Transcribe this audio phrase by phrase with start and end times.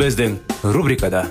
[0.00, 0.38] Біздің
[0.72, 1.26] рубрикада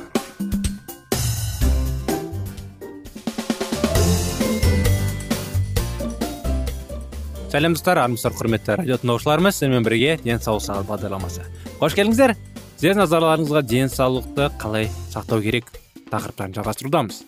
[7.50, 11.48] сәлем достар армысыздар құрметті радио тыңдаушыларымыз сіздермен бірге денсаулық сағат бағдарламасы
[11.80, 12.36] қош келдіңіздер
[12.76, 15.72] сіздердің назарларыңызға денсаулықты қалай сақтау керек
[16.12, 17.24] тақырыптарын жалғастырудамыз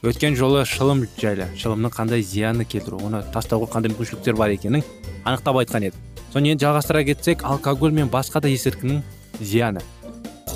[0.00, 4.86] өткен жолы шылым жайлы шылымның қандай зияны келтіру оны тастауға қандай мүмкіншіліктер бар екенін
[5.26, 9.04] анықтап айтқан едік соны енді жалғастыра кетсек алкоголь мен басқа да есірткінің
[9.42, 9.84] зияны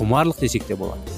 [0.01, 1.13] құмарлық десек те болады.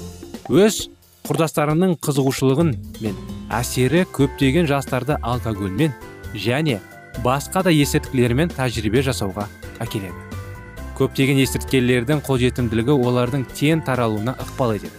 [0.52, 0.90] Өз
[1.24, 3.16] құрдастарының қызығушылығын мен
[3.56, 5.94] әсері көптеген жастарды алкогольмен
[6.36, 6.80] және
[7.24, 9.46] басқа да есірткілермен тәжірибе жасауға
[9.80, 10.12] әкеледі.
[10.98, 14.92] Көптеген есірткілердің қолжетімділігі олардың тең таралуына ықпал етеді.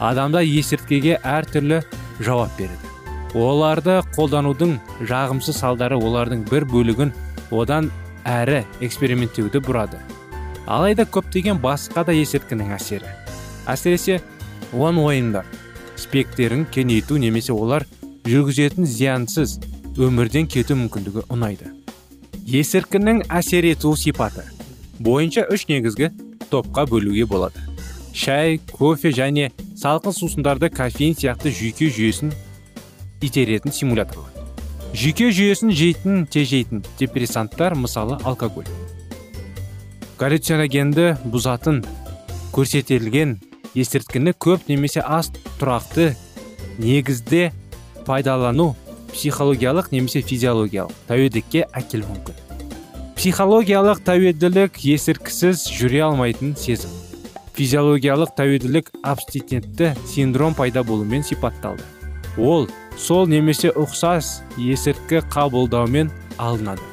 [0.00, 1.82] Адамда есірткіге әртүрлі
[2.24, 2.88] жауап береді.
[3.36, 7.12] Оларды қолданудың жағымсыз салдары олардың бір бөлігін
[7.52, 7.92] одан
[8.24, 10.00] әрі эксперименттеуді бұрады.
[10.66, 13.10] Алайда көптеген басқа да есірткінің әсері.
[13.70, 14.20] Әсіресе
[14.72, 15.46] он ойындар
[15.96, 17.86] спектерін кеңейту немесе олар
[18.26, 19.58] жүргізетін зиянсыз
[20.00, 21.70] өмірден кету мүмкіндігі ұнайды.
[22.46, 24.44] Есірткінің әсер ету сипаты
[24.98, 26.10] бойынша үш негізгі
[26.50, 27.62] топқа бөлуге болады.
[28.14, 32.34] Шай кофе және салқын сусындарды кофеин сияқты жүйке жүйесін
[33.22, 34.40] итеретін стимуляторлар
[34.90, 38.66] жүйке жүйесін жейтін тежейтін депрессанттар мысалы алкоголь.
[40.20, 41.78] Галлюциногенді бұзатын
[42.52, 43.38] көрсетілген
[43.72, 46.10] есірткіні көп немесе аз тұрақты
[46.76, 47.46] негізде
[48.04, 48.74] пайдалану
[49.14, 52.36] психологиялық немесе физиологиялық тәуелділікке әкелуі мүмкін.
[53.16, 56.92] Психологиялық тәуелділік есірткісіз жүре алмайтын сезім.
[57.56, 61.86] Физиологиялық тәуелділік абстинентті синдром пайда болуымен сипатталды.
[62.36, 66.84] Ол сол немесе ұқсас есірткі қабылдаумен алынады.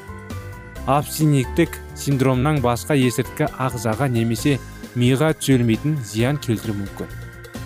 [0.88, 4.56] Абстиненттік синдромнан басқа есірткі ағзаға немесе
[4.98, 7.10] миға түзелмейтін зиян келтіруі мүмкін.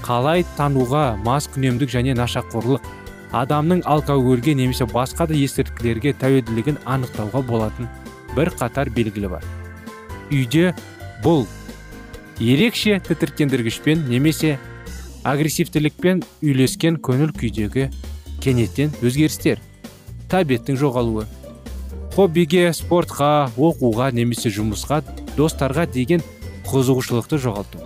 [0.03, 2.89] Қалай тануға маскүнемдік және нашақорлық
[3.33, 7.89] адамның алкогольге немесе басқа да есірткілерге тәуелділігін анықтауға болатын
[8.37, 9.45] бір қатар белгілі бар.
[10.33, 10.73] Үйде
[11.25, 11.47] бұл
[12.41, 14.57] ерекше тітіркендіргішпен немесе
[15.29, 17.91] агрессивтілікпен үйлескен көңіл күйдегі
[18.43, 19.63] кенеттен өзгерістер
[20.33, 21.29] тәбеттің жоғалуы
[22.13, 25.01] хоббиге спортқа оқуға немесе жұмысқа
[25.37, 26.21] достарға деген
[26.69, 27.81] қызығушылықты жоғалту.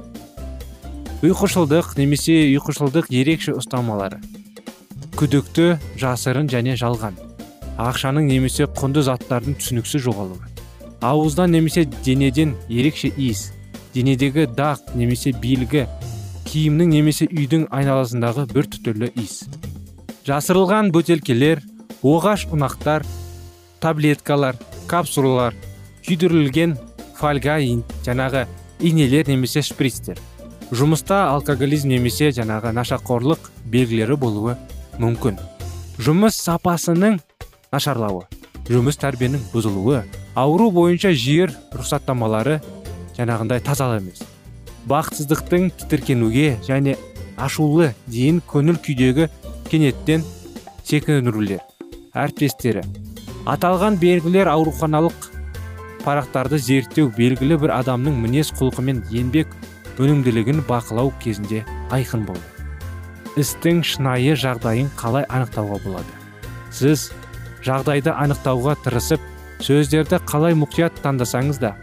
[1.23, 4.19] Ұйқышылдық немесе ұйқышылдық ерекше ұстамалары.
[5.17, 7.15] Күдікті жасырын және жалған.
[7.79, 10.43] Ақшаның немесе құнды заттардың түсініксіз жоғалуы.
[11.07, 13.53] Ауыздан немесе денеден ерекше иіс
[13.95, 15.87] денедегі дақ немесе белгі
[16.49, 19.45] киімнің немесе үйдің айналасындағы бір түрлі иіс.
[20.27, 21.63] Жасырылған бөтелкелер
[22.03, 23.07] оғаш ұнақтар
[23.81, 24.57] таблеткалар
[24.91, 25.55] капсулалар
[26.07, 26.79] күйдірілген
[27.19, 27.59] фольга
[28.07, 28.47] жаңағы
[28.81, 30.21] инелер немесе шприцтер
[30.75, 34.57] жұмыста алкоголизм немесе жаңағы нашақорлық белгілері болуы
[34.99, 35.39] мүмкін.
[36.03, 37.21] Жұмыс сапасының
[37.71, 38.25] нашарлауы
[38.67, 40.03] жұмыс тәрбиенің бұзылуы
[40.35, 42.59] ауру бойынша жер рұқсаттамалары
[43.17, 44.25] жаңағындай тазалы емес.
[44.91, 46.97] Бақытсыздықтың тітіркенуге және
[47.39, 49.31] ашулы дейін көңіл күйдегі
[49.71, 50.27] кенеттен
[50.83, 51.63] секірулер
[52.15, 52.83] әріптестері
[53.47, 55.31] аталған белгілер ауруханалық
[56.03, 59.55] парақтарды зерттеу белгілі бір адамның мінез құлқы мен еңбек
[60.03, 61.63] өнімділігін бақылау кезінде
[61.95, 62.43] айқын болды.
[63.39, 66.13] Істің шынайы жағдайын қалай анықтауға болады?
[66.75, 67.11] Сіз
[67.65, 69.23] жағдайды анықтауға тырысып
[69.63, 71.75] сөздерді қалай мұқият таңдасаңыз да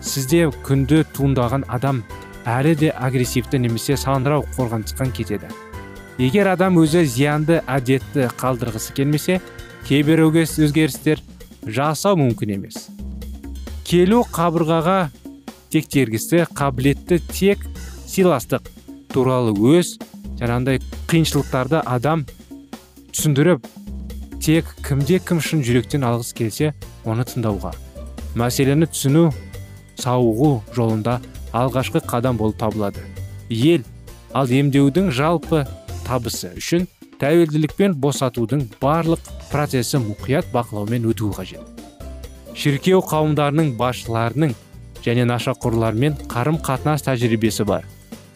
[0.00, 2.02] сізде күнді туындаған адам
[2.48, 5.50] әлі де агрессивті немесе сандырау қорғанысқан кетеді.
[6.18, 9.40] Егер адам өзі зиянды әдетті қалдырғысы келмесе
[9.88, 11.22] кейбір өзгерістер
[11.66, 12.88] жасау мүмкін емес.
[13.84, 15.10] Келу қабырғаға
[15.72, 17.62] тектергісі қабілетті тек
[18.06, 18.68] сыйластық
[19.12, 19.96] туралы өз
[20.40, 20.80] жаңағындай
[21.10, 22.24] қиыншылықтарды адам
[23.10, 23.66] түсіндіріп
[24.40, 26.72] тек кімде кім шын жүректен алғысы келсе
[27.04, 27.74] оны тыңдауға.
[28.38, 29.28] Мәселені түсіну
[30.00, 31.18] сауығу жолында
[31.52, 33.02] алғашқы қадам болып табылады.
[33.50, 33.84] Ел
[34.32, 35.66] ал емдеудің жалпы
[36.06, 36.86] табысы үшін
[37.20, 41.62] тәуелділік пен босатудың барлық процесі мұқият бақылаумен өтуі қажет.
[42.54, 44.54] Шіркеу қауымдарының басшыларының
[45.04, 47.84] және нашақорлармен қарым қатынас тәжірибесі бар.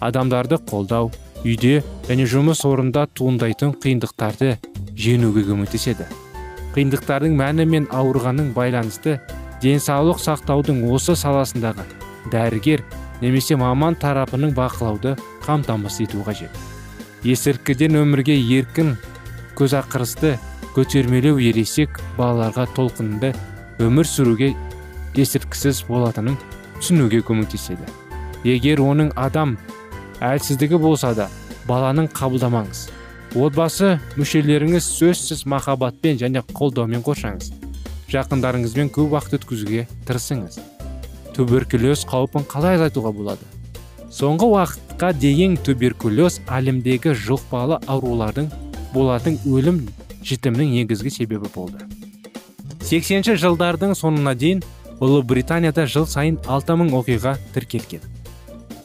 [0.01, 1.11] Адамдарды қолдау
[1.45, 4.57] үйде және жұмыс орында туындайтын қиындықтарды
[4.97, 6.07] жеңуге көмектеседі.
[6.75, 9.19] Қиындықтардың мәні мен ауырғанның байланысты
[9.63, 11.85] денсаулық сақтаудың осы саласындағы
[12.33, 12.83] дәрігер
[13.21, 15.15] немесе маман тарапының бақылауды
[15.45, 16.51] қамтамасыз ету қажет.
[17.25, 18.97] Есірткіден өмірге еркін
[19.57, 20.35] көзақырысты
[20.75, 23.31] көтермелеу ересек балаларға толқынды
[23.83, 24.53] өмір сүруге
[25.15, 26.37] есірткісіз болатынын
[26.81, 27.87] түсінуге көмектеседі.
[28.45, 29.57] Егер оның адам
[30.25, 31.29] әлсіздігі болса да
[31.69, 32.89] баланың қабылдамаңыз.
[33.35, 37.51] Отбасы мүшелеріңіз сөзсіз махаббатпен және қолдаумен қоршаңыз.
[38.13, 40.61] Жақындарыңызбен көп уақыт өткізуге тырысыңыз.
[41.35, 43.47] Туберкулез қаупін қалай азайтуға болады?
[44.15, 48.53] Соңғы уақытқа дейін туберкулез әлемдегі жұқпалы аурулардың
[48.95, 49.81] болатын өлім
[50.25, 51.85] жітімнің негізгі себебі болды.
[52.85, 54.63] 80 жылдардың соңына дейін
[55.05, 58.03] ұлыбританияда жыл сайын 6000 оқиға тіркелген.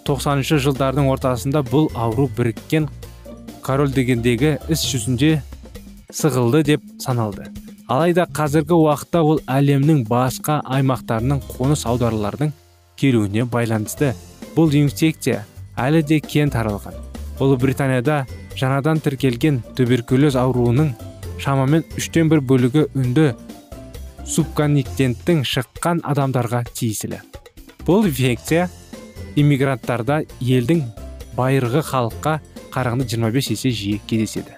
[0.07, 2.87] 90 жылдардың ортасында бұл ауру біріккен
[3.65, 5.41] корольдігіндегі іс жүзінде
[6.09, 7.49] сығылды деп саналды.
[7.89, 12.51] Алайда қазіргі уақытта ол әлемнің басқа аймақтарының қоныс аударылардың
[12.97, 14.13] келуіне байланысты
[14.55, 15.43] бұл инфекция
[15.77, 16.97] әлі де кең таралған.
[17.39, 18.23] Ұлыбританияда
[18.59, 20.91] жаңадан тіркелген туберкулез ауруының
[21.39, 23.31] шамамен үштен бір бөлігі үнді
[24.29, 27.21] субконтиненттің шыққан адамдарға тиесілі.
[27.87, 28.67] Бұл инфекция
[29.39, 30.83] иммигранттарда елдің
[31.37, 32.39] байырғы халыққа
[32.73, 34.57] қарағанда 25 есе жиі кездеседі.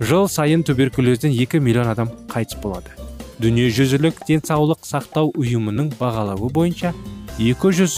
[0.00, 2.94] Жыл сайын туберкулезден 2 миллион адам қайтыс болады.
[3.42, 6.94] Дүниежүзілік денсаулық сақтау ұйымының бағалауы бойынша
[7.38, 7.94] 200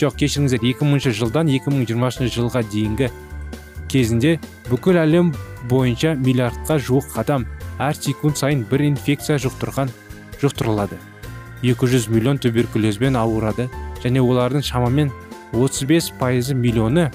[0.00, 3.10] жоқ кешіріңіздер 2000 жылдан 2020 жылға дейінгі
[3.94, 5.28] кезінде бүкіл әлем
[5.70, 7.44] бойынша миллиардқа жуық адам
[7.78, 9.92] әр секунд сайын бір инфекция жұқтырған
[10.42, 10.98] жұқтырылады.
[11.62, 13.68] 200 миллион туберкулезбен ауырады
[14.02, 15.12] және олардың шамамен
[15.52, 17.12] 35 пайызы миллионы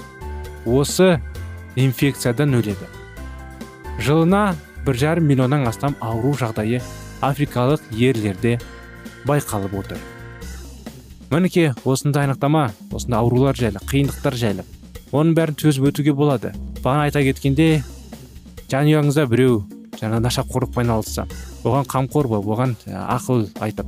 [0.64, 1.20] осы
[1.76, 2.88] инфекциядан өледі.
[4.00, 4.56] Жылына
[4.86, 6.80] бір жарым миллионнан астам ауру жағдайы
[7.20, 8.56] африкалық ерлерде
[9.28, 10.00] байқалып отыр.
[11.30, 14.64] Мінекей осындай анықтама осындай аурулар жайлы қиындықтар жайлы.
[15.12, 16.54] Оның бәрін төзіп өтуге болады.
[16.84, 17.82] Бағана айта кеткенде
[18.72, 19.62] жанұяңызда біреу
[20.00, 21.26] жаңа нашақорлықпен айналысса
[21.64, 23.86] оған қамқор болып оған ақыл айтып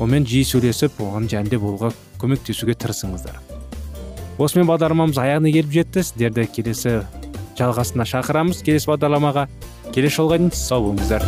[0.00, 3.38] онымен жиі сөйлесіп оған жанында болуға көмектесуге тырысыңыздар.
[4.42, 6.02] Осымен бағдарламамыз аяғына келіп жетті.
[6.06, 6.94] Сіздерді келесі
[7.58, 9.46] жалғасына шақырамыз келесі бағдарламаға.
[9.94, 11.26] Келесі жолға дейін сау болыңыздар.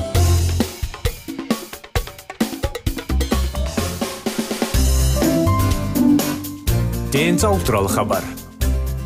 [7.14, 8.24] Денсаулық туралы хабар.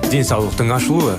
[0.08, 1.18] Денсаулықтың ашылуы.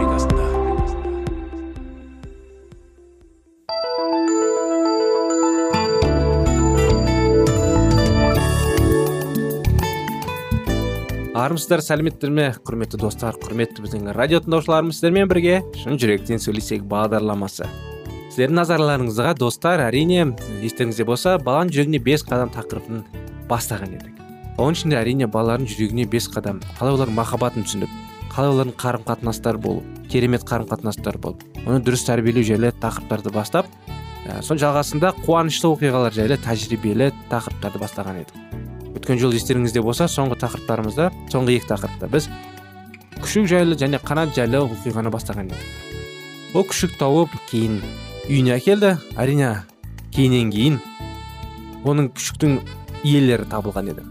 [11.51, 12.45] Армысыздар сәлеметсіздер ме?
[12.63, 17.67] Құрметті достар құрметті біздің радио тыңдаушыларымыз сіздермен бірге шын жүректен сөйлесейік бағдарламасы.
[18.31, 20.29] Сіздердің назарларыңызға достар әрине
[20.63, 23.01] естеріңізде болса баланың жүрегіне бес қадам тақырыбын
[23.49, 24.21] бастаған едік.
[24.55, 27.99] Оның ішінде әрине балалардың жүрегіне бес қадам қалай олардың махаббатын түсініп
[28.31, 33.67] қалай олардың қарым қатынастар болу керемет қарым қатынастар болып оны дұрыс тәрбиелеу жайлы тақырыптарды бастап
[34.23, 38.50] ә, соның жалғасында қуанышты оқиғалар жайлы тәжірибелі тақырыптарды бастаған едік.
[39.11, 42.29] Өткен жолы естеріңізде болса соңғы тақырыптарымызда соңғы екі тақырыпта біз
[43.19, 46.53] күшік жайлы және қанат жайлы оқиғаны бастаған едік.
[46.55, 47.81] Ол күшік тауып кейін
[48.29, 48.93] үйіне әкелді.
[49.19, 49.49] Әрине
[50.15, 50.77] кейіннен кейін
[51.83, 52.55] оның күшіктің
[53.03, 54.05] иелері табылған еді.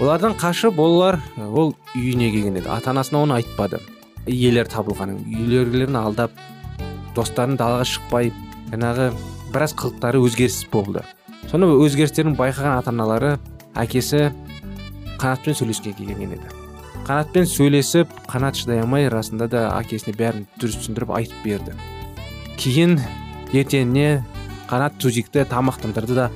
[0.00, 2.70] Олардан қашып олар ол үйіне келген еді.
[2.72, 3.82] Ата анасына оны айтпады.
[4.24, 6.32] Иелері табылғанын үйлерілерін алдап
[7.14, 8.32] достарын далаға шықпай
[8.72, 9.10] жаңағы
[9.52, 11.04] біраз қылықтары өзгеріс болды.
[11.50, 13.36] Соны өзгерістерін байқаған ата аналары
[13.80, 14.28] әкесі
[15.20, 16.56] қанатпен сөйлеске келген еді
[17.06, 21.74] қанатпен сөйлесіп қанат шыдай алмай расында да әкесіне бәрін дұрыс түсіндіріп айтып берді.
[22.58, 22.96] Кейін
[23.54, 24.24] ертеңіне
[24.66, 26.26] қанат тузикті тамақтандырды да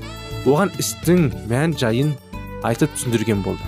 [0.44, 2.12] оған істің мән жайын
[2.62, 3.66] айтып түсіндірген болды.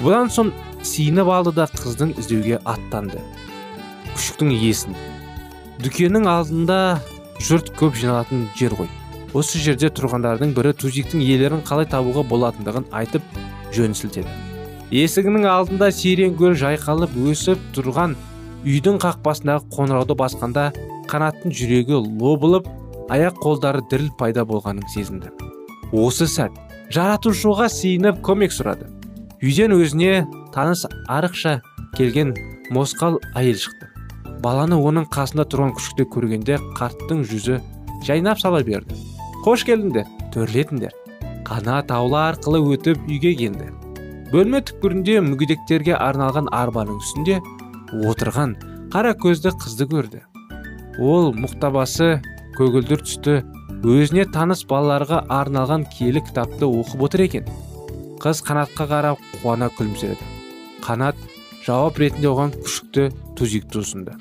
[0.00, 3.20] Бұдан соң сиініп алды да қыздың іздеуге аттанды.
[4.14, 4.96] Күшіктің иесін.
[5.84, 6.78] Дүкеннің алдында
[7.44, 8.88] жұрт көп жиналатын жер ғой.
[9.36, 13.22] Осы жерде тұрғандардың бірі тузиктің иелерін қалай табуға болатындығын айтып
[13.76, 14.30] жөн сілтеді
[14.94, 18.14] есігінің алдында серен гүл жайқалып өсіп тұрған
[18.64, 20.70] үйдің қақпасындағы қоңырауды басқанда
[21.10, 22.68] қанаттың жүрегі лобылып
[23.12, 25.30] аяқ қолдары діріл пайда болғанын сезінді.
[25.92, 26.56] Осы сәт
[26.92, 28.88] жаратушыға сиынып көмек сұрады.
[29.44, 31.60] Үйден өзіне таныс арықша
[31.96, 32.34] келген
[32.74, 33.88] мосқал әйел шықты.
[34.44, 37.60] Баланы оның қасында тұрған күшікті көргенде қарттың жүзі
[38.06, 38.96] жайнап сала берді.
[39.44, 40.96] Қош келдіңдер төрлетіңдер
[41.48, 43.70] қанат аула арқылы өтіп үйге келді
[44.32, 47.38] бөлме түкпірінде мүгедектерге арналған арбаның үстінде
[48.08, 48.56] отырған
[48.92, 50.20] қара көзді қызды көрді.
[50.98, 52.18] Ол мұқтабасы
[52.56, 53.36] көгілдір түсті
[53.84, 57.48] өзіне таныс балаларға арналған киелі кітапты оқып отыр екен.
[58.22, 60.24] Қыз қанатқа қарап қуана күлімсіреді.
[60.84, 61.20] Қанат
[61.66, 64.18] жауап ретінде оған күшікті тузикті ұсынды.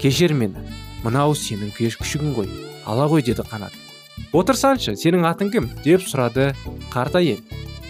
[0.00, 0.62] Кешір мені.
[1.04, 2.50] Мынау сенің күшігің ғой.
[2.86, 3.83] Ала ғой деді қанат.
[4.34, 5.66] Отырсаңшы сенің атың кім?
[5.84, 6.52] деп сұрады
[6.92, 7.40] қарт әйел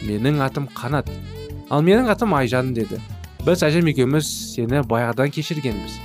[0.04, 1.09] менің атым қанат.
[1.71, 3.00] Ал менің атым айжан деді.
[3.45, 5.99] Біз әжем екеуміз сені баяғыдан кешіргенбіз.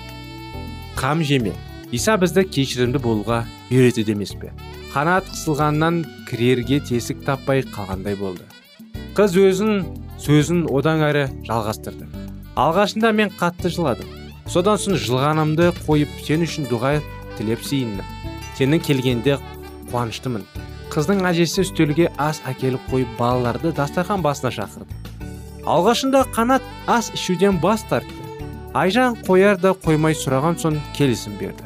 [0.99, 1.53] Қам жеме
[1.91, 4.51] иса бізді кешірімді болуға үйретеді емес пе?
[4.93, 8.47] Қанат қысылғаннан кірерге тесік таппай қалғандай болды.
[9.15, 9.83] Қыз өзін
[10.19, 12.07] сөзін одан әрі жалғастырды.
[12.59, 14.07] Алғашында мен қатты жыладым.
[14.49, 16.97] Содан соң жылғанымды қойып сен үшін дұға
[17.38, 18.07] тілеп сиындым
[18.59, 19.38] сенің келгенде
[19.91, 20.48] қуаныштымын.
[20.93, 24.89] Қыздың әжесі үстелге ас әкеліп қойып балаларды дастархан басына шақырды.
[25.65, 28.15] Алғашында қанат ас ішуден бас тартты.
[28.74, 31.65] Айжан қояр да қоймай сұраған соң келісім берді.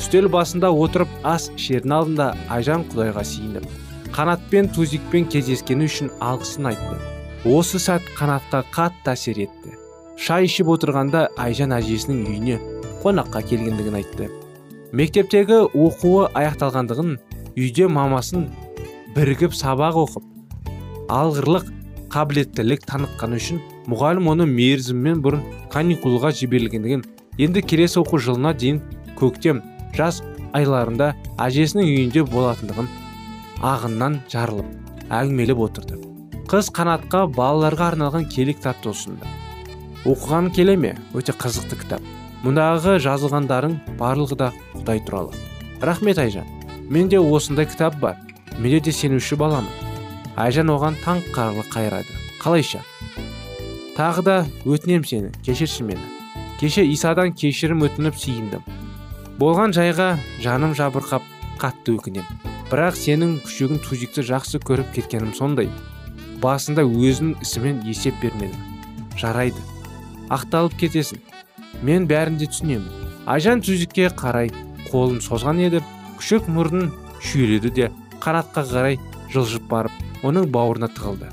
[0.00, 3.68] Үстел басында отырып ас ішердің алдында айжан құдайға сиініп
[4.12, 6.98] қанатпен тузикпен кездескені үшін алғысын айтты.
[7.48, 9.72] Осы сәт қанатқа қатты әсер етті.
[10.20, 12.58] Шай ішіп отырғанда айжан әжесінің үйіне
[13.02, 14.28] қонаққа келгендігін айтты.
[14.92, 17.16] Мектептегі оқуы аяқталғандығын
[17.56, 18.46] үйде мамасын
[19.16, 21.68] бірігіп сабақ оқып алғырлық
[22.12, 23.60] қабілеттілік танытқаны үшін
[23.92, 27.04] мұғалім оны мерзіммен бұрын каникулға жіберілгендігін
[27.46, 28.80] енді келесі оқу жылына дейін
[29.20, 29.62] көктем
[29.96, 30.22] жаз
[30.56, 32.90] айларында әжесінің үйінде болатындығын
[33.72, 36.00] ағыннан жарылып әңгімелеп отырды.
[36.48, 39.28] Қыз қанатқа балаларға арналған келі кітапты ұсынды
[40.08, 40.96] оқыған келе ме?
[41.14, 42.02] Өте қызықты кітап.
[42.42, 45.36] Мұндағы жазылғандарың барлығы да құдай туралы.
[45.80, 46.48] Рахмет айжан.
[46.92, 48.16] Менде осындай кітап бар.
[48.58, 49.72] Менде де сенуші баламын.
[50.36, 52.12] Айжан оған таң қарлы қайрады.
[52.42, 52.84] Қалайша?
[53.96, 54.36] Тағы да
[54.68, 56.04] өтінем сені кешірші мені.
[56.60, 58.64] Кеше исадан кешірім өтініп сиындым
[59.40, 61.24] болған жайға жаным жабырқап
[61.58, 62.28] қатты өкінем.
[62.68, 65.70] Бірақ сенің күшігің тузикті жақсы көріп кеткенім сондай.
[66.44, 68.60] Басында өзінің ісімен есеп бермедім
[69.18, 69.58] жарайды.
[70.30, 71.24] Ақталып кетесің.
[71.82, 72.86] Мен бәрін де түсінемін.
[73.26, 74.52] Айжан тузикке қарай
[74.92, 75.82] қолын созған еді.
[76.22, 77.86] Күшік мұрнын шүйреді де
[78.22, 78.98] қанатқа қарай
[79.32, 81.26] жылжып барып оның бауырына тығылды.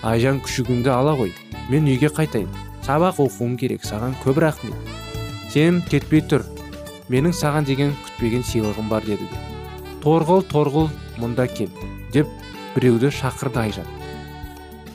[0.00, 1.34] Айжан күшігіңді ала ғой
[1.68, 2.48] мен үйге қайтайын.
[2.86, 4.72] Сабақ оқуым керек саған көп рахмет
[5.52, 6.46] сен кетпей тұр
[7.12, 9.44] менің саған деген күтпеген сыйлығым бар деді де.
[10.00, 10.88] Торғыл торғыл
[11.20, 11.68] мұнда кел
[12.16, 12.32] деп
[12.78, 13.92] біреуді шақырды айжан.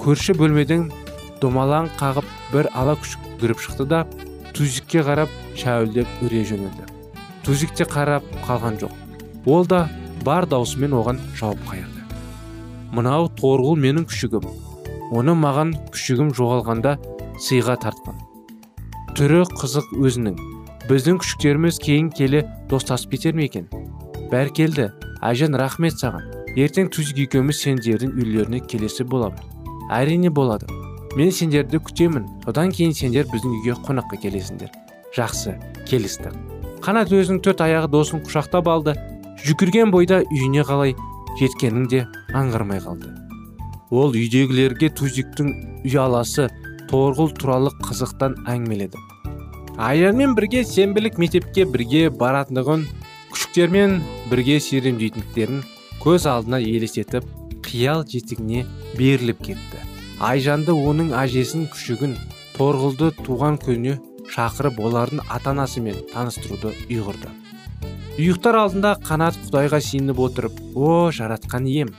[0.02, 0.90] Көрші бөлмеден
[1.38, 4.06] домалаң қағып бір ала күшік кіріп шықты да
[4.58, 6.90] тузикке қарап шәуілдеп үре жөнелді.
[7.46, 9.05] Те қарап қалған жоқ.
[9.46, 9.90] Ол да
[10.26, 12.02] бар даусымен оған жауап қайырды.
[12.96, 14.48] Мынау торғыл менің күшігім.
[15.14, 16.96] Оны маған күшігім жоғалғанда
[17.46, 18.18] сыйға тартқан.
[19.16, 20.40] Түрі қызық өзінің.
[20.90, 23.68] Біздің күшіктеріміз кейін келе достасып кетер ме екен?
[24.32, 26.26] Бәркелді айжан рахмет саған.
[26.56, 29.42] Ертең тузик екеуміз сендердің үйлеріне келесі боламын.
[29.92, 30.70] Әрине болады.
[31.16, 32.28] Мен сендерді күтемін.
[32.46, 34.72] Содан кейін сендер біздің үйге қонаққа келесіңдер.
[35.16, 35.58] Жақсы
[35.90, 36.36] келістік
[36.86, 38.94] қанат өзінің төрт аяғы досын құшақтап алды.
[39.46, 40.96] Жүгірген бойда үйіне қалай
[41.38, 42.00] жеткенін де
[42.34, 43.12] аңғармай қалды.
[43.94, 45.52] Ол үйдегілерге тузиктің
[45.86, 46.48] ұяласы
[46.90, 48.98] торғыл туралы қызықтан әңгімеледі.
[49.78, 52.88] Аянмен бірге сенбілік мектепке бірге баратындығын
[53.36, 54.00] күшіктермен
[54.32, 55.62] бірге серуендейтіндіктерін
[56.02, 57.30] көз алдына елестетіп
[57.68, 58.66] қиял жетігіне
[58.98, 59.86] беріліп кетті.
[60.26, 62.18] Айжанды оның әжесін күшігін
[62.58, 64.00] торғылды туған күніне
[64.34, 67.30] шақырып олардың ата анасымен таныстыруды ұйғырды.
[68.16, 71.90] Ұйықтар алдында қанат құдайға сиініп отырып о жаратқан ием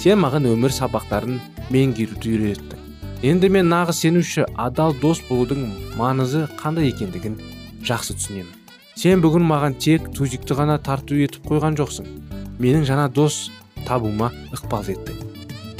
[0.00, 1.34] сен маған өмір сабақтарын
[1.74, 2.78] меңгеруді үйреттің.
[3.22, 5.66] Енді мен нағыз сенуші адал дос болудың
[5.98, 7.36] маңызы қандай екендігін
[7.84, 8.48] жақсы түсінемін.
[8.96, 12.08] Сен бүгін маған тек тузикті ғана тарту етіп қойған жоқсың.
[12.56, 13.50] Менің жаңа дос
[13.84, 15.20] табуыма ықпал еттің.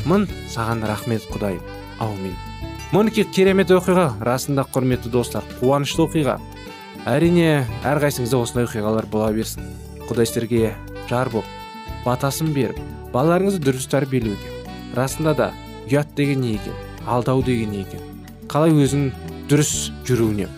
[0.05, 1.65] Мың саған рахмет құдайым.
[1.99, 2.37] Аумин.
[2.93, 6.37] Мінекей керемет оқиға расында құрметті достар қуанышты оқиға.
[7.09, 9.67] Әрине әрқайсыңызда осындай оқиғалар бола берсін.
[10.07, 10.73] Құдай сіздерге
[11.11, 11.47] жар боп
[12.07, 12.79] батасын беріп
[13.13, 14.57] балаларыңызды дұрыс тәрбиелеуге.
[14.95, 15.53] Расында да
[15.89, 18.03] ұят деген не екен алдау деген не екен?
[18.49, 19.11] Қалай өзің
[19.51, 20.49] дұрыс жүруіне?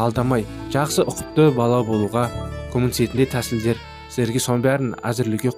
[0.00, 2.28] Алдамай жақсы ұқыпты бала болуға
[2.72, 5.52] көмектесетіндей тәсілдер сіздерге соның бәрін әзірлеуге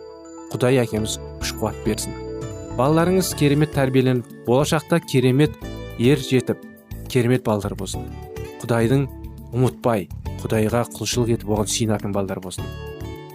[0.53, 2.17] құдай әкеміз күш қуат берсін.
[2.79, 5.55] Балаларыңыз керемет тәрбиеленіп болашақта керемет
[5.99, 6.65] ер жетіп
[7.13, 8.09] керемет балдар болсын.
[8.63, 9.07] Құдайдың
[9.53, 10.09] ұмытпай
[10.43, 12.67] құдайға құлшылық етіп оған сиынатын балдар болсын.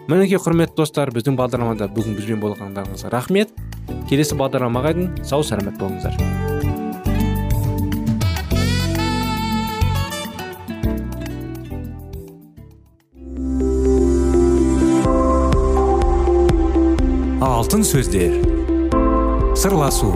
[0.07, 3.51] Мінекей құрметті достар біздің бағдарламада бүгін бізбен болғандарыңызға рахмет.
[4.07, 6.15] Келесі бағдарламаға дейін сау сәлемет болыңыздар.
[17.43, 18.39] Алтын сөздер.
[19.59, 20.07] Сырласу.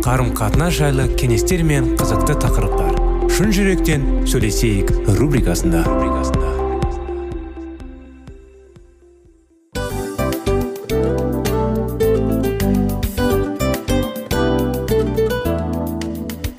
[0.00, 2.96] Қарым қатынас жайлы кеңестер мен қызықты тақырыптар.
[3.28, 5.84] Шын жүректен сөйлесейік рубрикасында.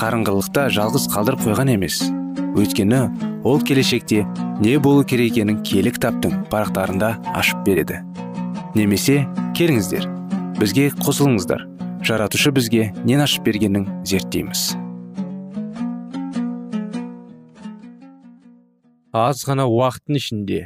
[0.00, 2.00] қарыңғылықта жалғыз қалдырып қойған емес.
[2.56, 3.02] Өйткені
[3.44, 4.24] ол келешекте
[4.60, 8.00] не болу керек екенін киелі кітаптың парақтарында ашып береді.
[8.74, 9.22] Немесе
[9.58, 10.08] келіңіздер
[10.60, 11.66] бізге қосылыңыздар.
[12.06, 14.70] Жаратушы бізге нен ашып бергенін зерттейміз.
[19.12, 20.58] аз ғана уақыттың ішінде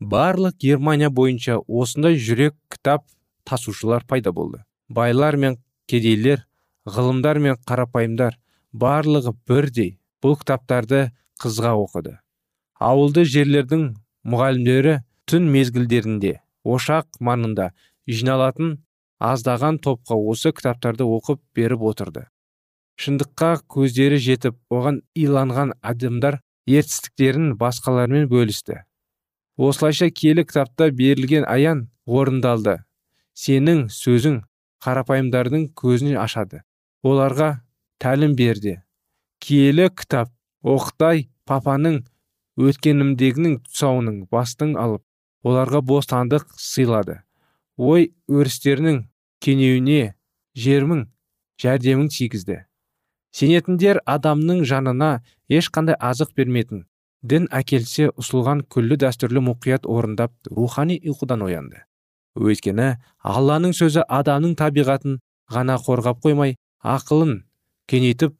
[0.00, 3.04] барлық германия бойынша осындай жүрек кітап
[3.44, 4.64] тасушылар пайда болды.
[4.88, 6.46] Байлар мен кедейлер
[6.88, 8.39] ғылымдар мен қарапайымдар
[8.72, 11.10] барлығы бірдей бұл кітаптарды
[11.42, 12.18] қызға оқыды.
[12.80, 13.86] Ауылды жерлердің
[14.28, 17.70] мұғалімдері түн мезгілдерінде ошақ маңында
[18.08, 18.76] жиналатын
[19.20, 22.26] аздаған топқа осы кітаптарды оқып беріп отырды.
[23.00, 28.82] Шындыққа көздері жетіп оған иланған адамдар ертістіктерін басқалармен бөлісті.
[29.56, 32.80] Осылайша киелі кітапта берілген аян орындалды.
[33.36, 34.42] Сенің сөзің
[34.84, 36.62] қарапайымдардың көзін ашады.
[37.04, 37.60] Оларға
[38.00, 38.80] тәлім берді.
[39.40, 40.32] Киелі кітап
[40.64, 42.00] оқтай папаның
[42.60, 45.04] өткенімдегінің тұсауының бастың алып
[45.44, 47.20] оларға бостандық сыйлады.
[47.76, 49.04] Ой өрістерінің
[49.40, 50.14] кенеуіне
[50.56, 51.06] жермің
[51.60, 52.64] жәрдемін тигізді.
[53.32, 55.10] Сенетіндер адамның жанына
[55.48, 56.86] ешқандай азық бермейтін.
[57.22, 61.84] Дін әкелсе ұсылған күллі дәстүрлі мұқият орындап рухани ұйқыдан оянды.
[62.36, 65.18] Өйткені алланың сөзі адамның табиғатын
[65.52, 67.42] ғана қорғап қоймай ақылын
[67.90, 68.36] кеңейтіп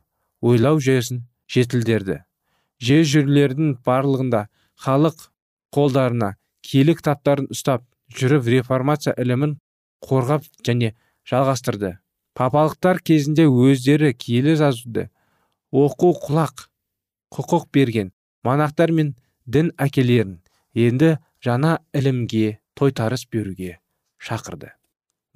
[0.46, 2.20] ойлау жүйесін жетілдерді
[2.80, 4.46] жер жүрлердің барлығында
[4.84, 5.26] халық
[5.76, 6.34] қолдарына
[6.64, 7.84] киелі кітаптарын ұстап
[8.16, 9.58] жүріп реформация ілімін
[10.04, 10.94] қорғап және
[11.28, 11.98] жалғастырды.
[12.34, 15.08] Папалықтар кезінде өздері киелі жазуды
[15.70, 16.66] оқу құлақ
[17.36, 18.12] құқық берген
[18.46, 20.38] монахтар мен дін әкелерін
[20.74, 23.78] енді жаңа ілімге тойтарыс беруге
[24.18, 24.72] шақырды.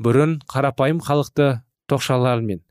[0.01, 2.64] Бұрын қарапайым халықты тоқшалар мен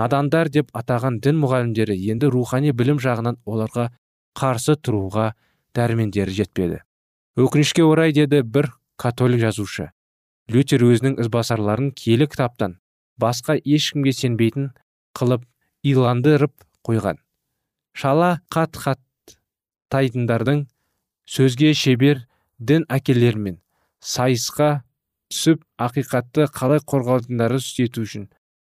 [0.00, 3.90] надандар деп атаған дін мұғалімдері енді рухани білім жағынан оларға
[4.38, 5.32] қарсы тұруға
[5.76, 6.80] дәрмендері жетпеді.
[7.38, 9.90] Өкінішке орай деді бір католик жазушы.
[10.50, 12.78] Лютер өзінің ізбасарларын киелі кітаптан
[13.20, 14.70] басқа ешкімге сенбейтін
[15.16, 15.46] қылып
[15.86, 16.52] иландырып
[16.86, 17.18] қойған.
[17.94, 19.00] Шала қат қат
[19.94, 20.64] тайтындардың
[21.30, 22.24] сөзге шебер
[22.58, 23.60] дін әкелермен
[24.04, 24.82] сайысқа
[25.30, 28.26] түсіп ақиқатты қалай қорғайтындары ету үшін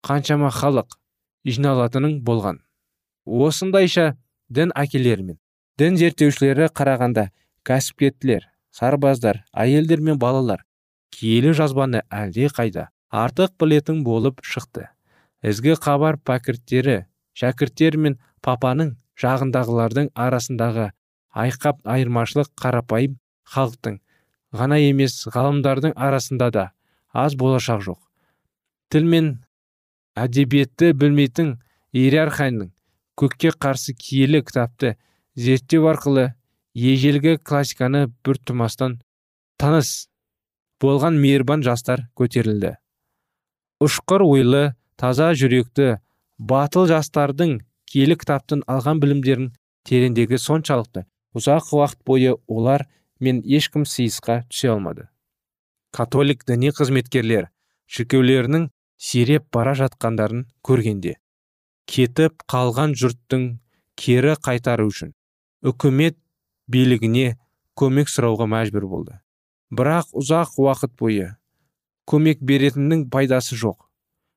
[0.07, 0.99] қаншама халық
[1.47, 2.61] жиналатының болған.
[3.27, 4.15] Осындайша
[4.51, 5.39] дін әкелері мен
[5.79, 7.29] дін зерттеушілері қарағанда
[7.69, 10.65] кәсіпкерлер сарбаздар әйелдер мен балалар
[11.15, 14.89] киелі жазбаны әлде қайда артық білетін болып шықты.
[15.43, 17.03] Ізгі хабар пәкірттері
[17.39, 20.91] шәкірттер мен папаның жағындағылардың арасындағы
[21.45, 23.19] айқап айырмашылық қарапайым
[23.55, 23.99] халықтың
[24.57, 26.65] ғана емес ғалымдардың арасында да
[27.13, 28.01] аз болашақ жоқ.
[28.91, 29.33] Тіл мен
[30.19, 31.57] әдебиетті білмейтін
[31.97, 32.71] иерархияның
[33.19, 34.97] көкке қарсы киелі кітапты
[35.37, 36.33] зерттеу арқылы
[36.75, 38.99] ежелгі классиканы бір тұмастан
[39.61, 40.09] таныс
[40.83, 42.75] болған мейірбан жастар көтерілді.
[43.83, 44.63] Ұшқыр ойлы
[45.01, 45.99] таза жүректі
[46.39, 49.53] батыл жастардың киелі кітаптың алған білімдерін
[49.89, 51.07] тереңдегі соншалықты
[51.39, 52.87] ұзақ уақыт бойы олар
[53.21, 55.09] мен ешкім сыйысқа түсе алмады.
[55.93, 57.51] Католик діни қызметкерлер
[57.87, 58.69] шіркеулерінің
[59.03, 61.17] сиреп бара жатқандарын көргенде
[61.91, 63.47] кетіп қалған жұрттың
[63.99, 65.15] кері қайтару үшін
[65.67, 66.19] үкімет
[66.71, 67.33] билігіне
[67.79, 69.19] көмек сұрауға мәжбүр болды.
[69.73, 71.33] Бірақ ұзақ уақыт бойы
[72.09, 73.79] көмек беретіннің пайдасы жоқ.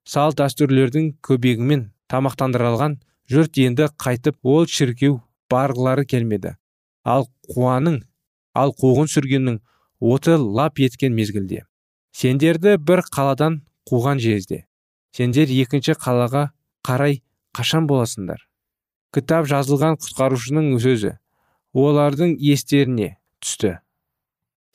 [0.05, 2.99] Салт дәстүрлердің көбегімен тамақтандырылған
[3.31, 5.19] жұрт енді қайтып ол шіркеу
[5.51, 6.55] барғылары келмеді.
[7.03, 8.01] Ал қуаның
[8.53, 9.59] ал қуғын сүргеннің
[9.99, 11.65] оты лап еткен мезгілде.
[12.15, 14.65] Сендерді бір қаладан қуған жезде
[15.15, 16.49] сендер екінші қалаға
[16.85, 17.21] қарай
[17.55, 18.41] қашан боласыңдар?
[19.15, 21.15] Кітап жазылған құтқарушының сөзі
[21.75, 23.77] олардың естеріне түсті.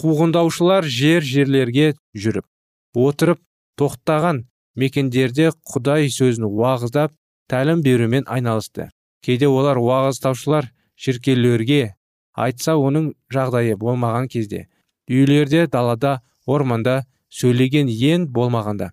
[0.01, 2.47] Қуғындаушылар жер жерлерге жүріп
[2.97, 3.43] отырып
[3.81, 4.45] тоқтаған
[4.81, 7.13] мекендерде құдай сөзін уағыздап
[7.53, 8.89] тәлім берумен айналысты.
[9.21, 11.97] Кейде олар уағыздаушылар шіркеулерге
[12.33, 14.69] айтса оның жағдайы болмаған кезде
[15.11, 18.91] үйлерде далада орманда сөйлеген ен болмағанда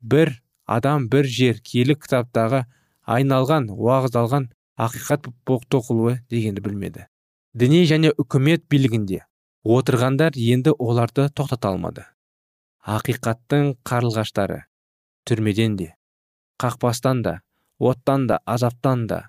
[0.00, 0.32] бір
[0.66, 2.64] адам бір жер киелі кітаптағы
[3.08, 7.06] айналған уағыздалған ақиқат тоқылуы дегенді білмеді.
[7.54, 9.24] Діни және үкімет билігінде
[9.64, 12.04] отырғандар енді оларды тоқтата алмады.
[12.84, 14.62] Ақиқаттың қарлығаштары
[15.26, 15.94] түрмеден де
[16.62, 17.40] қақпастан да
[17.78, 19.20] оттан да азаптан да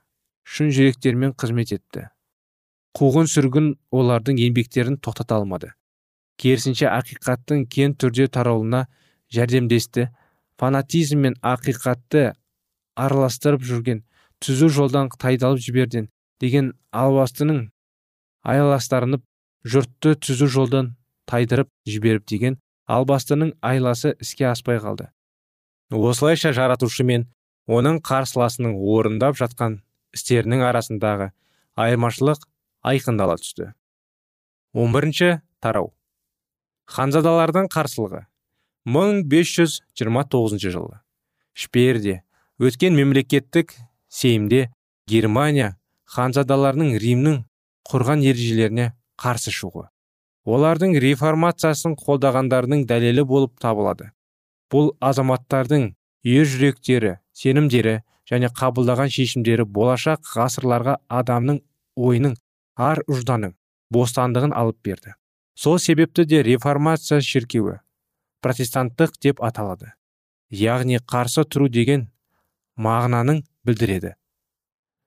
[0.44, 2.10] шын жүректермен қызмет етті.
[2.98, 5.74] Қуғын сүргін олардың еңбектерін тоқтата алмады.
[6.38, 8.88] Керісінше ақиқаттың кен түрде таралуына
[9.34, 10.10] жәрдемдесті
[10.60, 12.34] фанатизм мен ақиқатты
[13.00, 14.04] араластырып жүрген
[14.44, 16.10] түзу жолдан тайдалып жіберден
[16.44, 17.70] деген албастының
[18.44, 19.24] айластарынып
[19.64, 20.96] жұртты түзу жолдан
[21.30, 25.10] тайдырып жіберіп деген албастының айласы іске аспай қалды.
[25.92, 27.28] Осылайша жаратушы мен
[27.68, 29.80] оның қарсыласының орындап жатқан
[30.16, 31.30] істерінің арасындағы
[31.78, 32.48] айырмашылық
[32.90, 33.74] айқындала түсті.
[34.74, 35.30] 11 бірінші
[35.62, 35.94] тарау.
[36.90, 38.26] Ханзадалардың қарсылығы.
[38.86, 41.00] 1529 жылы.
[41.54, 42.22] Шперде
[42.60, 43.76] өткен мемлекеттік
[44.08, 44.70] сеймде
[45.08, 45.76] германия
[46.10, 47.40] ханзадаларының римнің
[47.90, 49.90] құрған ережелеріне қарсы шығуы
[50.50, 54.12] олардың реформациясын қолдағандарының дәлелі болып табылады.
[54.72, 55.92] Бұл азаматтардың
[56.26, 61.62] ержүректері сенімдері және қабылдаған шешімдері болашақ ғасырларға адамның
[61.98, 62.36] ойының
[62.78, 63.56] ар ұжданың
[63.94, 65.16] бостандығын алып берді.
[65.56, 67.80] Сол себепті де реформация шіркеуі
[68.44, 69.94] протестанттық деп аталады.
[70.50, 72.08] Яғни қарсы тұру деген
[72.80, 74.16] мағынаның білдіреді.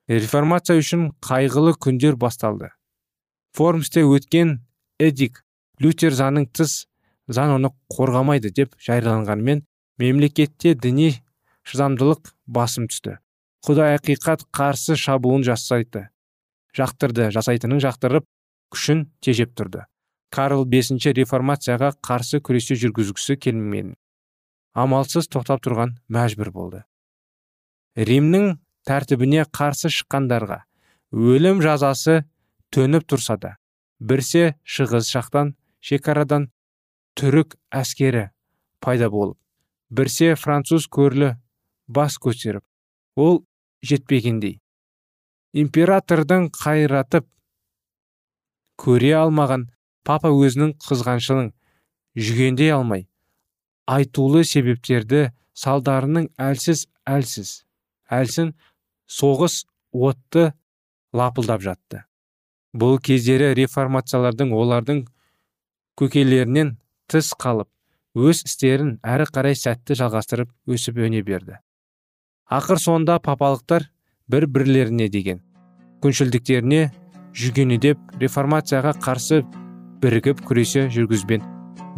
[0.09, 2.71] Реформация үшін қайғылы күндер басталды.
[3.57, 4.61] Формсте өткен
[4.99, 5.43] эдик
[5.81, 6.87] лютер заңның тыс
[7.29, 9.65] заң оны қорғамайды деп жарияланғанымен
[10.03, 11.13] мемлекетте діни
[11.69, 13.19] шыдамдылық басым түсті.
[13.63, 16.09] Құдай ақиқат қарсы шабуылын жасайды
[16.77, 18.27] жақтырды жасайтынын жақтырып
[18.73, 19.85] күшін тежеп тұрды.
[20.33, 23.95] Карл бесінші реформацияға қарсы күресе жүргізгісі келмеген.
[24.73, 26.85] Амалсыз тоқтап тұрған мәжбүр болды.
[27.97, 28.57] Римнің
[28.89, 30.63] тәртібіне қарсы шыққандарға
[31.13, 32.23] өлім жазасы
[32.73, 33.57] төніп тұрса да
[34.01, 35.53] бірсе шығыс жақтан
[35.85, 36.49] шекарадан
[37.21, 38.31] түрік әскері
[38.81, 39.37] пайда болып
[39.93, 41.35] бірсе француз көрлі
[41.87, 42.65] бас көтеріп
[43.21, 43.43] ол
[43.85, 44.61] жетпегендей.
[45.53, 47.27] Императордың қайратып
[48.81, 49.67] көре алмаған
[50.07, 51.53] папа өзінің қызғаншылың
[52.19, 53.07] жүгендей алмай
[53.91, 57.53] айтулы себептерді салдарының әлсіз әлсіз
[58.13, 58.53] әлсін
[59.09, 59.63] соғыс
[59.93, 60.53] отты
[61.13, 62.05] лапылдап жатты.
[62.73, 65.03] Бұл кездері реформациялардың олардың
[66.01, 66.77] көкелерінен
[67.13, 67.69] тыс қалып
[68.17, 71.59] өз істерін әрі қарай сәтті жалғастырып өсіп өне берді.
[72.49, 73.89] Ақыр соңында папалықтар
[74.29, 75.43] бір бірлеріне деген
[76.05, 76.87] күншілдіктеріне
[77.37, 79.43] жүгенедеп реформацияға қарсы
[80.03, 81.45] бірігіп күресе жүргізбен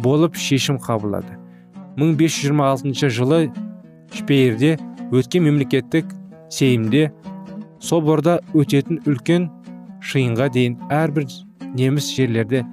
[0.03, 1.39] болып шешім қабылдады.
[1.97, 3.49] 1526 жылы
[4.13, 4.75] шпейерде
[5.11, 6.09] өткен мемлекеттік
[6.51, 7.09] сейімде
[7.81, 9.47] соборда өтетін үлкен
[10.05, 11.27] шиынға дейін әрбір
[11.75, 12.63] неміс жерлерде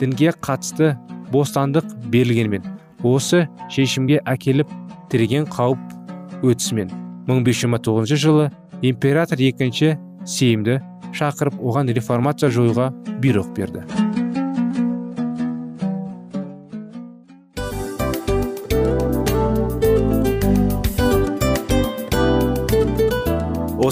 [0.00, 0.94] дінге қатысты
[1.32, 2.66] бостандық берілгенмен
[3.06, 4.70] осы шешімге әкеліп
[5.12, 6.92] тіреген қауіп өтісімен
[7.28, 8.50] 1529 жылы
[8.82, 10.78] император екінші сейімді
[11.18, 13.97] шақырып оған реформация жоюға бұйрық берді.